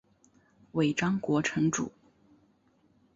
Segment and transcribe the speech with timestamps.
[0.71, 1.91] 尾张国城主。